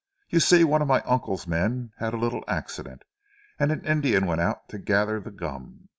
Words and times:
You 0.29 0.39
see 0.39 0.63
one 0.63 0.81
of 0.81 0.87
my 0.87 1.01
uncle's 1.01 1.45
men 1.45 1.91
had 1.99 2.15
a 2.15 2.17
little 2.17 2.43
accident, 2.47 3.03
and 3.59 3.71
an 3.71 3.85
Indian 3.85 4.25
went 4.25 4.41
out 4.41 4.67
to 4.69 4.79
gather 4.79 5.19
the 5.19 5.29
gum. 5.29 5.89